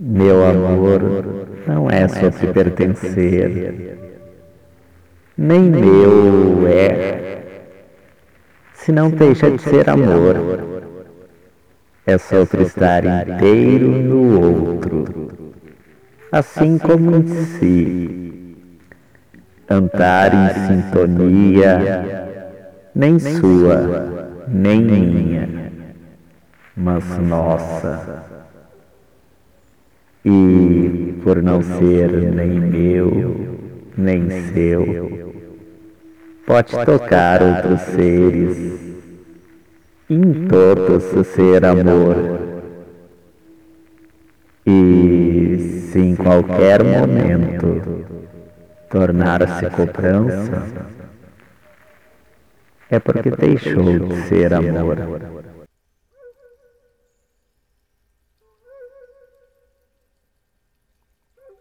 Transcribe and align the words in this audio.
Meu 0.00 0.46
amor 0.46 1.02
não 1.66 1.90
é 1.90 2.06
sobre 2.06 2.52
pertencer, 2.52 3.98
nem 5.36 5.62
meu 5.62 6.68
é, 6.68 7.42
se 8.74 8.92
não 8.92 9.10
deixa 9.10 9.50
de 9.50 9.60
ser 9.60 9.90
amor. 9.90 10.36
É 12.06 12.16
sobre 12.16 12.62
estar 12.62 13.04
inteiro 13.04 13.88
no 13.88 14.40
outro, 14.40 15.52
assim 16.30 16.78
como 16.78 17.16
em 17.16 17.26
si. 17.26 18.56
Andar 19.68 20.32
em 20.32 20.68
sintonia, 20.68 22.30
nem 22.94 23.18
sua, 23.18 24.36
nem 24.46 24.80
minha, 24.80 25.72
mas 26.76 27.18
nossa 27.18 28.38
e 30.24 31.14
por 31.22 31.42
não 31.42 31.62
ser 31.62 32.10
nem 32.10 32.60
meu, 32.60 33.58
nem 33.96 34.30
seu, 34.52 35.34
pode 36.46 36.72
tocar 36.84 37.42
outros 37.42 37.80
seres, 37.82 38.80
em 40.10 40.46
todos 40.46 41.26
ser 41.28 41.64
amor. 41.64 42.16
E 44.66 45.88
se 45.90 45.98
em 45.98 46.14
qualquer 46.14 46.82
momento 46.82 48.04
tornar-se 48.90 49.70
cobrança, 49.70 50.62
é 52.90 52.98
porque 52.98 53.30
deixou 53.30 53.98
de 53.98 54.14
ser 54.28 54.52
amor. 54.52 54.96